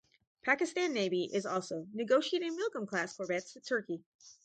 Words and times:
Pakistan 0.43 0.93
Navy 0.95 1.29
is 1.31 1.45
also, 1.45 1.85
negotiating 1.93 2.57
Milgem 2.57 2.87
class 2.87 3.15
corvettes 3.15 3.53
with 3.53 3.67
Turkey. 3.67 4.03